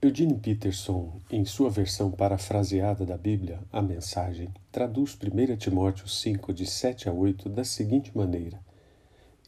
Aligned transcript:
Eugene 0.00 0.38
Peterson, 0.38 1.20
em 1.28 1.44
sua 1.44 1.68
versão 1.68 2.08
parafraseada 2.08 3.04
da 3.04 3.18
Bíblia, 3.18 3.58
a 3.72 3.82
mensagem, 3.82 4.48
traduz 4.70 5.18
1 5.20 5.56
Timóteo 5.56 6.06
5, 6.06 6.52
de 6.52 6.66
7 6.66 7.08
a 7.08 7.12
8, 7.12 7.48
da 7.48 7.64
seguinte 7.64 8.16
maneira: 8.16 8.60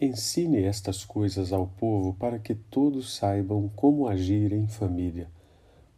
Ensine 0.00 0.64
estas 0.64 1.04
coisas 1.04 1.52
ao 1.52 1.68
povo 1.68 2.14
para 2.14 2.36
que 2.40 2.56
todos 2.56 3.14
saibam 3.14 3.70
como 3.76 4.08
agir 4.08 4.52
em 4.52 4.66
família. 4.66 5.30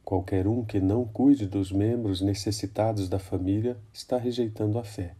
Qualquer 0.04 0.46
um 0.46 0.62
que 0.62 0.80
não 0.80 1.06
cuide 1.06 1.46
dos 1.46 1.72
membros 1.72 2.20
necessitados 2.20 3.08
da 3.08 3.18
família 3.18 3.78
está 3.90 4.18
rejeitando 4.18 4.78
a 4.78 4.84
fé. 4.84 5.14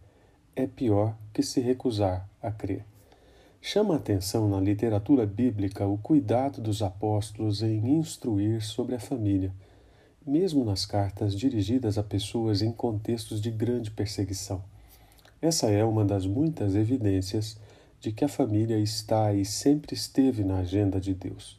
É 0.55 0.67
pior 0.67 1.17
que 1.33 1.41
se 1.41 1.59
recusar 1.59 2.29
a 2.39 2.51
crer. 2.51 2.85
Chama 3.65 3.93
a 3.93 3.97
atenção 3.97 4.49
na 4.49 4.59
literatura 4.59 5.25
bíblica 5.25 5.87
o 5.87 5.97
cuidado 5.97 6.59
dos 6.59 6.81
apóstolos 6.81 7.63
em 7.63 7.97
instruir 7.97 8.61
sobre 8.61 8.93
a 8.93 8.99
família, 8.99 9.53
mesmo 10.27 10.65
nas 10.65 10.85
cartas 10.85 11.33
dirigidas 11.33 11.97
a 11.97 12.03
pessoas 12.03 12.61
em 12.61 12.73
contextos 12.73 13.39
de 13.39 13.49
grande 13.49 13.89
perseguição. 13.89 14.61
Essa 15.41 15.71
é 15.71 15.81
uma 15.81 16.03
das 16.03 16.25
muitas 16.25 16.75
evidências 16.75 17.57
de 18.01 18.11
que 18.11 18.25
a 18.25 18.27
família 18.27 18.77
está 18.77 19.33
e 19.33 19.45
sempre 19.45 19.93
esteve 19.93 20.43
na 20.43 20.57
agenda 20.57 20.99
de 20.99 21.13
Deus. 21.13 21.57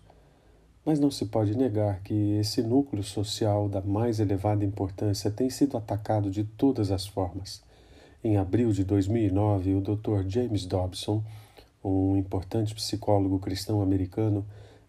Mas 0.84 1.00
não 1.00 1.10
se 1.10 1.24
pode 1.24 1.56
negar 1.56 2.02
que 2.02 2.32
esse 2.32 2.62
núcleo 2.62 3.02
social 3.02 3.66
da 3.66 3.80
mais 3.80 4.20
elevada 4.20 4.62
importância 4.62 5.30
tem 5.30 5.48
sido 5.48 5.74
atacado 5.78 6.30
de 6.30 6.44
todas 6.44 6.91
as 6.91 7.06
formas. 7.06 7.62
Em 8.22 8.36
abril 8.36 8.72
de 8.72 8.84
2009, 8.84 9.75
o 9.75 9.80
Dr. 9.80 10.28
James 10.28 10.66
Dobson 10.66 11.25
um 11.84 12.16
importante 12.16 12.74
psicólogo 12.74 13.38
cristão 13.38 13.82
americano, 13.82 14.46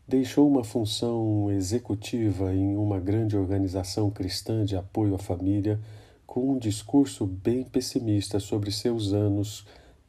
deixou 0.08 0.48
uma 0.48 0.64
função 0.64 1.52
executiva 1.52 2.54
em 2.54 2.78
uma 2.78 3.00
grande 3.00 3.36
organização 3.36 4.10
cristã 4.10 4.64
de 4.64 4.78
apoio 4.78 5.16
à 5.16 5.20
família, 5.20 5.80
com 6.26 6.52
um 6.52 6.58
discurso 6.58 7.26
bem 7.26 7.64
pessimista 7.64 8.40
sobre 8.40 8.72
seus 8.72 9.14
anos, 9.14 9.66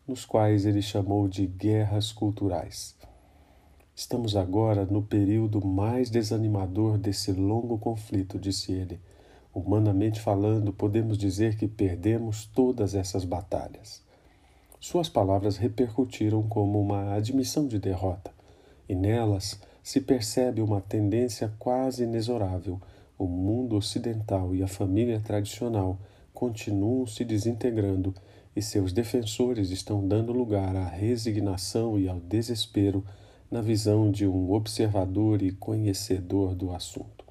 nos 0.07 0.25
quais 0.25 0.65
ele 0.65 0.83
chamou 0.83 1.27
de 1.27 1.47
guerras 1.47 2.13
culturais. 2.13 2.95
Estamos 3.95 4.37
agora 4.37 4.85
no 4.85 5.03
período 5.03 5.65
mais 5.65 6.11
desanimador 6.11 6.99
desse 6.99 7.33
longo 7.33 7.79
conflito, 7.79 8.39
disse 8.39 8.73
ele. 8.73 9.01
Humanamente 9.55 10.21
falando, 10.21 10.71
podemos 10.71 11.17
dizer 11.17 11.57
que 11.57 11.67
perdemos 11.67 12.45
todas 12.45 12.95
essas 12.95 13.25
batalhas. 13.25 14.06
Suas 14.81 15.09
palavras 15.09 15.57
repercutiram 15.57 16.43
como 16.43 16.81
uma 16.81 17.15
admissão 17.15 17.67
de 17.67 17.79
derrota, 17.79 18.31
e 18.89 18.95
nelas 18.95 19.61
se 19.83 20.01
percebe 20.01 20.61
uma 20.61 20.81
tendência 20.81 21.53
quase 21.59 22.05
inexorável. 22.05 22.81
O 23.19 23.27
mundo 23.27 23.77
ocidental 23.77 24.55
e 24.55 24.63
a 24.63 24.69
família 24.69 25.21
tradicional 25.21 25.99
continuam 26.35 27.07
se 27.07 27.25
desintegrando 27.25 28.15
e 28.55 28.61
seus 28.61 28.93
defensores 28.93 29.71
estão 29.71 30.07
dando 30.07 30.33
lugar 30.33 30.75
à 30.77 30.87
resignação 30.87 31.99
e 31.99 32.09
ao 32.09 32.19
desespero 32.21 33.05
na 33.51 33.61
visão 33.61 34.11
de 34.11 34.27
um 34.27 34.53
observador 34.53 35.43
e 35.43 35.53
conhecedor 35.53 36.55
do 36.55 36.73
assunto. 36.73 37.25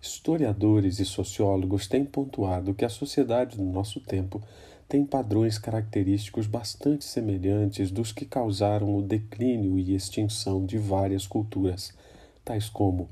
Historiadores 0.00 0.98
e 0.98 1.04
sociólogos 1.04 1.86
têm 1.86 2.04
pontuado 2.04 2.74
que 2.74 2.84
a 2.84 2.88
sociedade 2.88 3.56
do 3.56 3.64
nosso 3.64 4.00
tempo 4.00 4.42
tem 4.92 5.06
padrões 5.06 5.56
característicos 5.56 6.46
bastante 6.46 7.06
semelhantes 7.06 7.90
dos 7.90 8.12
que 8.12 8.26
causaram 8.26 8.94
o 8.94 9.00
declínio 9.00 9.78
e 9.78 9.94
extinção 9.94 10.66
de 10.66 10.76
várias 10.76 11.26
culturas, 11.26 11.94
tais 12.44 12.68
como 12.68 13.08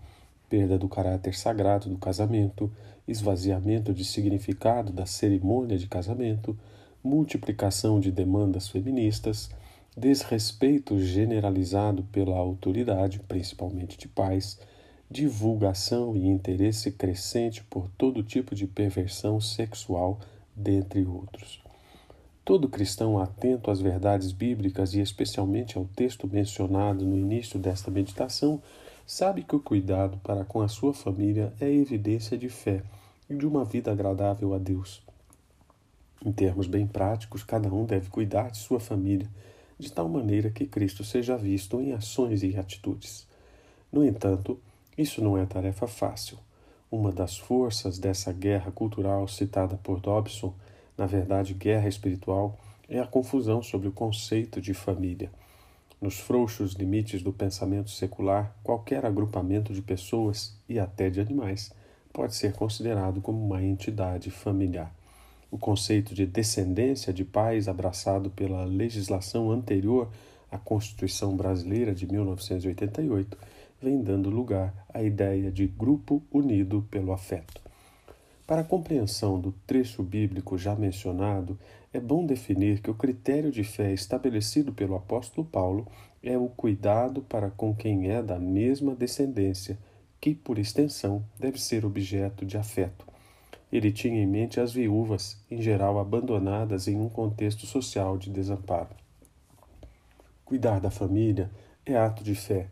perda 0.46 0.76
do 0.76 0.91
caráter 0.91 1.34
sagrado 1.34 1.88
do 1.88 1.96
casamento, 1.96 2.70
esvaziamento 3.08 3.94
de 3.94 4.04
significado 4.04 4.92
da 4.92 5.06
cerimônia 5.06 5.78
de 5.78 5.86
casamento, 5.86 6.54
multiplicação 7.02 7.98
de 7.98 8.12
demandas 8.12 8.68
feministas, 8.68 9.48
desrespeito 9.97 11.00
generalizado 11.00 12.02
pela 12.12 12.36
autoridade, 12.36 13.20
principalmente 13.20 13.97
de 13.97 14.06
pais, 14.06 14.58
divulgação 15.10 16.14
e 16.14 16.26
interesse 16.26 16.92
crescente 16.92 17.64
por 17.64 17.88
todo 17.97 18.22
tipo 18.22 18.54
de 18.54 18.66
perversão 18.66 19.41
sexual, 19.41 20.20
dentre 20.54 21.06
outros. 21.06 21.69
Todo 22.50 22.68
cristão 22.68 23.16
atento 23.16 23.70
às 23.70 23.80
verdades 23.80 24.32
bíblicas 24.32 24.92
e 24.92 25.00
especialmente 25.00 25.78
ao 25.78 25.84
texto 25.84 26.26
mencionado 26.26 27.06
no 27.06 27.16
início 27.16 27.60
desta 27.60 27.92
meditação 27.92 28.60
sabe 29.06 29.44
que 29.44 29.54
o 29.54 29.60
cuidado 29.60 30.18
para 30.18 30.44
com 30.44 30.60
a 30.60 30.66
sua 30.66 30.92
família 30.92 31.52
é 31.60 31.72
evidência 31.72 32.36
de 32.36 32.48
fé 32.48 32.82
e 33.28 33.36
de 33.36 33.46
uma 33.46 33.64
vida 33.64 33.92
agradável 33.92 34.52
a 34.52 34.58
Deus. 34.58 35.00
Em 36.26 36.32
termos 36.32 36.66
bem 36.66 36.88
práticos, 36.88 37.44
cada 37.44 37.72
um 37.72 37.84
deve 37.84 38.10
cuidar 38.10 38.50
de 38.50 38.58
sua 38.58 38.80
família 38.80 39.30
de 39.78 39.92
tal 39.92 40.08
maneira 40.08 40.50
que 40.50 40.66
Cristo 40.66 41.04
seja 41.04 41.36
visto 41.36 41.80
em 41.80 41.92
ações 41.92 42.42
e 42.42 42.56
atitudes. 42.56 43.28
No 43.92 44.04
entanto, 44.04 44.58
isso 44.98 45.22
não 45.22 45.38
é 45.38 45.46
tarefa 45.46 45.86
fácil. 45.86 46.36
Uma 46.90 47.12
das 47.12 47.38
forças 47.38 47.96
dessa 47.96 48.32
guerra 48.32 48.72
cultural 48.72 49.28
citada 49.28 49.76
por 49.76 50.00
Dobson 50.00 50.52
na 51.00 51.06
verdade, 51.06 51.54
guerra 51.54 51.88
espiritual 51.88 52.58
é 52.86 53.00
a 53.00 53.06
confusão 53.06 53.62
sobre 53.62 53.88
o 53.88 53.92
conceito 53.92 54.60
de 54.60 54.74
família. 54.74 55.30
Nos 55.98 56.20
frouxos 56.20 56.74
limites 56.74 57.22
do 57.22 57.32
pensamento 57.32 57.88
secular, 57.88 58.54
qualquer 58.62 59.06
agrupamento 59.06 59.72
de 59.72 59.80
pessoas 59.80 60.54
e 60.68 60.78
até 60.78 61.08
de 61.08 61.18
animais 61.18 61.72
pode 62.12 62.34
ser 62.34 62.52
considerado 62.52 63.22
como 63.22 63.42
uma 63.42 63.62
entidade 63.62 64.30
familiar. 64.30 64.94
O 65.50 65.56
conceito 65.56 66.14
de 66.14 66.26
descendência 66.26 67.14
de 67.14 67.24
pais, 67.24 67.66
abraçado 67.66 68.28
pela 68.28 68.66
legislação 68.66 69.50
anterior 69.50 70.06
à 70.52 70.58
Constituição 70.58 71.34
Brasileira 71.34 71.94
de 71.94 72.06
1988, 72.06 73.38
vem 73.80 74.02
dando 74.02 74.28
lugar 74.28 74.74
à 74.92 75.02
ideia 75.02 75.50
de 75.50 75.66
grupo 75.66 76.22
unido 76.30 76.86
pelo 76.90 77.10
afeto. 77.10 77.69
Para 78.50 78.62
a 78.62 78.64
compreensão 78.64 79.38
do 79.38 79.52
trecho 79.64 80.02
bíblico 80.02 80.58
já 80.58 80.74
mencionado, 80.74 81.56
é 81.92 82.00
bom 82.00 82.26
definir 82.26 82.80
que 82.80 82.90
o 82.90 82.94
critério 82.94 83.48
de 83.48 83.62
fé 83.62 83.92
estabelecido 83.92 84.72
pelo 84.72 84.96
apóstolo 84.96 85.46
Paulo 85.46 85.86
é 86.20 86.36
o 86.36 86.48
cuidado 86.48 87.22
para 87.22 87.48
com 87.48 87.72
quem 87.72 88.10
é 88.10 88.20
da 88.20 88.40
mesma 88.40 88.92
descendência, 88.92 89.78
que, 90.20 90.34
por 90.34 90.58
extensão, 90.58 91.24
deve 91.38 91.60
ser 91.60 91.86
objeto 91.86 92.44
de 92.44 92.58
afeto. 92.58 93.06
Ele 93.72 93.92
tinha 93.92 94.20
em 94.20 94.26
mente 94.26 94.58
as 94.58 94.72
viúvas, 94.72 95.40
em 95.48 95.62
geral 95.62 96.00
abandonadas 96.00 96.88
em 96.88 96.96
um 96.96 97.08
contexto 97.08 97.66
social 97.66 98.18
de 98.18 98.30
desamparo. 98.30 98.96
Cuidar 100.44 100.80
da 100.80 100.90
família 100.90 101.48
é 101.86 101.96
ato 101.96 102.24
de 102.24 102.34
fé, 102.34 102.66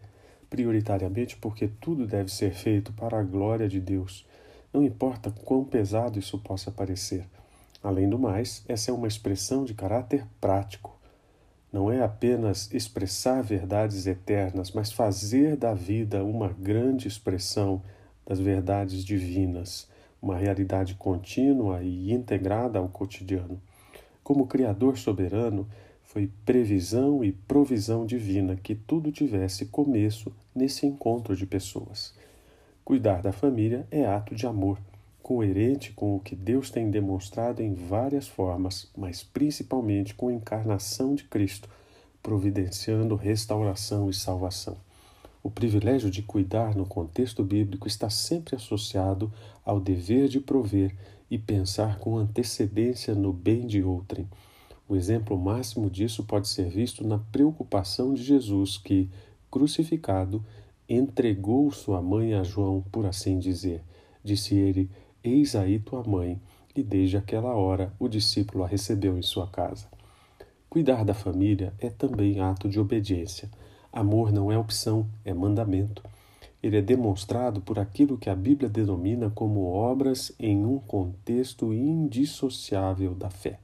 prioritariamente 0.50 1.36
porque 1.36 1.68
tudo 1.68 2.04
deve 2.04 2.32
ser 2.32 2.52
feito 2.52 2.92
para 2.94 3.20
a 3.20 3.22
glória 3.22 3.68
de 3.68 3.80
Deus 3.80 4.26
não 4.72 4.82
importa 4.82 5.30
quão 5.30 5.64
pesado 5.64 6.18
isso 6.18 6.38
possa 6.38 6.70
parecer. 6.70 7.26
Além 7.82 8.08
do 8.08 8.18
mais, 8.18 8.64
essa 8.68 8.90
é 8.90 8.94
uma 8.94 9.08
expressão 9.08 9.64
de 9.64 9.74
caráter 9.74 10.26
prático. 10.40 10.98
Não 11.72 11.90
é 11.90 12.02
apenas 12.02 12.72
expressar 12.72 13.42
verdades 13.42 14.06
eternas, 14.06 14.72
mas 14.72 14.90
fazer 14.90 15.56
da 15.56 15.74
vida 15.74 16.24
uma 16.24 16.48
grande 16.48 17.06
expressão 17.06 17.82
das 18.26 18.40
verdades 18.40 19.04
divinas, 19.04 19.88
uma 20.20 20.36
realidade 20.36 20.94
contínua 20.94 21.82
e 21.82 22.12
integrada 22.12 22.78
ao 22.78 22.88
cotidiano. 22.88 23.60
Como 24.24 24.46
Criador 24.46 24.98
soberano, 24.98 25.68
foi 26.02 26.30
previsão 26.44 27.22
e 27.22 27.32
provisão 27.32 28.04
divina 28.04 28.56
que 28.56 28.74
tudo 28.74 29.12
tivesse 29.12 29.66
começo 29.66 30.32
nesse 30.54 30.86
encontro 30.86 31.36
de 31.36 31.46
pessoas. 31.46 32.14
Cuidar 32.88 33.20
da 33.20 33.32
família 33.32 33.86
é 33.90 34.06
ato 34.06 34.34
de 34.34 34.46
amor, 34.46 34.78
coerente 35.22 35.92
com 35.92 36.16
o 36.16 36.20
que 36.20 36.34
Deus 36.34 36.70
tem 36.70 36.90
demonstrado 36.90 37.62
em 37.62 37.74
várias 37.74 38.26
formas, 38.26 38.90
mas 38.96 39.22
principalmente 39.22 40.14
com 40.14 40.28
a 40.28 40.32
encarnação 40.32 41.14
de 41.14 41.24
Cristo, 41.24 41.68
providenciando 42.22 43.14
restauração 43.14 44.08
e 44.08 44.14
salvação. 44.14 44.78
O 45.42 45.50
privilégio 45.50 46.10
de 46.10 46.22
cuidar 46.22 46.74
no 46.74 46.86
contexto 46.86 47.44
bíblico 47.44 47.86
está 47.86 48.08
sempre 48.08 48.56
associado 48.56 49.30
ao 49.62 49.78
dever 49.78 50.26
de 50.26 50.40
prover 50.40 50.96
e 51.30 51.36
pensar 51.36 51.98
com 51.98 52.16
antecedência 52.16 53.14
no 53.14 53.34
bem 53.34 53.66
de 53.66 53.82
outrem. 53.82 54.26
O 54.88 54.96
exemplo 54.96 55.36
máximo 55.36 55.90
disso 55.90 56.24
pode 56.24 56.48
ser 56.48 56.70
visto 56.70 57.06
na 57.06 57.18
preocupação 57.18 58.14
de 58.14 58.22
Jesus, 58.22 58.78
que, 58.78 59.10
crucificado, 59.50 60.42
entregou 60.88 61.70
sua 61.70 62.00
mãe 62.00 62.34
a 62.34 62.42
João, 62.42 62.82
por 62.90 63.04
assim 63.04 63.38
dizer. 63.38 63.82
Disse 64.24 64.54
ele: 64.54 64.90
Eis 65.22 65.54
aí 65.54 65.78
tua 65.78 66.02
mãe. 66.02 66.40
E 66.74 66.82
desde 66.82 67.16
aquela 67.16 67.54
hora 67.54 67.92
o 67.98 68.08
discípulo 68.08 68.62
a 68.62 68.66
recebeu 68.66 69.18
em 69.18 69.22
sua 69.22 69.48
casa. 69.48 69.88
Cuidar 70.70 71.04
da 71.04 71.14
família 71.14 71.72
é 71.80 71.90
também 71.90 72.40
ato 72.40 72.68
de 72.68 72.78
obediência. 72.78 73.50
Amor 73.92 74.30
não 74.30 74.52
é 74.52 74.56
opção, 74.56 75.06
é 75.24 75.34
mandamento. 75.34 76.02
Ele 76.62 76.76
é 76.76 76.82
demonstrado 76.82 77.60
por 77.60 77.78
aquilo 77.78 78.18
que 78.18 78.28
a 78.28 78.34
Bíblia 78.34 78.68
denomina 78.68 79.30
como 79.30 79.66
obras 79.66 80.32
em 80.38 80.64
um 80.64 80.78
contexto 80.78 81.72
indissociável 81.72 83.14
da 83.14 83.30
fé. 83.30 83.58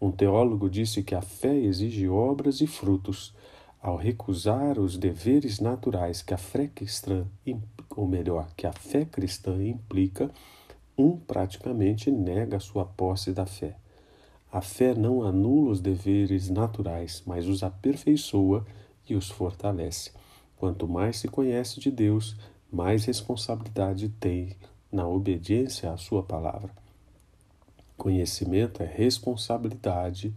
Um 0.00 0.10
teólogo 0.10 0.68
disse 0.68 1.02
que 1.02 1.14
a 1.14 1.22
fé 1.22 1.54
exige 1.54 2.08
obras 2.08 2.60
e 2.60 2.66
frutos. 2.66 3.34
Ao 3.86 3.94
recusar 3.94 4.80
os 4.80 4.98
deveres 4.98 5.60
naturais 5.60 6.20
que 6.20 6.34
a 6.34 6.36
fé 6.36 6.66
cristã, 6.66 7.24
ou 7.96 8.08
melhor, 8.08 8.48
que 8.56 8.66
a 8.66 8.72
fé 8.72 9.04
cristã 9.04 9.64
implica, 9.64 10.28
um 10.98 11.16
praticamente 11.16 12.10
nega 12.10 12.58
sua 12.58 12.84
posse 12.84 13.32
da 13.32 13.46
fé. 13.46 13.76
A 14.50 14.60
fé 14.60 14.92
não 14.92 15.22
anula 15.22 15.70
os 15.70 15.80
deveres 15.80 16.50
naturais, 16.50 17.22
mas 17.24 17.46
os 17.46 17.62
aperfeiçoa 17.62 18.66
e 19.08 19.14
os 19.14 19.30
fortalece. 19.30 20.10
Quanto 20.56 20.88
mais 20.88 21.18
se 21.18 21.28
conhece 21.28 21.78
de 21.78 21.92
Deus, 21.92 22.36
mais 22.68 23.04
responsabilidade 23.04 24.08
tem 24.08 24.56
na 24.90 25.06
obediência 25.06 25.92
à 25.92 25.96
Sua 25.96 26.24
palavra. 26.24 26.74
Conhecimento 27.96 28.82
é 28.82 28.86
responsabilidade 28.86 30.34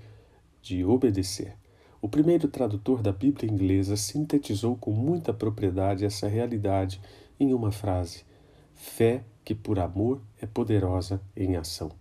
de 0.62 0.86
obedecer. 0.86 1.58
O 2.02 2.08
primeiro 2.08 2.48
tradutor 2.48 3.02
da 3.02 3.12
Bíblia 3.12 3.52
inglesa 3.52 3.98
sintetizou 3.98 4.78
com 4.78 4.92
muita 4.92 5.34
propriedade 5.34 6.06
essa 6.06 6.30
realidade 6.30 7.02
em 7.38 7.54
uma 7.54 7.74
frase: 7.74 8.24
fé 8.74 9.22
que 9.44 9.54
por 9.54 9.80
amor 9.80 10.22
é 10.42 10.46
poderosa 10.46 11.22
em 11.36 11.58
ação. 11.58 11.92